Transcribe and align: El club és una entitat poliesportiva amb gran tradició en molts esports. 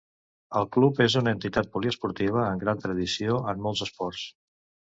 El 0.59 0.63
club 0.77 1.01
és 1.05 1.15
una 1.21 1.33
entitat 1.37 1.69
poliesportiva 1.75 2.41
amb 2.47 2.65
gran 2.65 2.83
tradició 2.89 3.39
en 3.55 3.65
molts 3.69 3.87
esports. 3.91 4.29